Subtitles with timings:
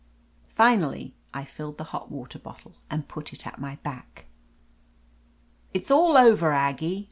[0.49, 4.25] Finally I filled the hot water bottle and put it at my back.
[5.75, 6.99] "It's all over, Aggie